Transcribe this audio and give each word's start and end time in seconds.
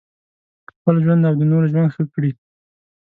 خپل 0.71 0.95
ژوند 1.03 1.21
او 1.27 1.35
د 1.39 1.41
نورو 1.51 1.69
ژوند 1.71 1.91
ښه 1.95 2.03
کړي. 2.13 2.31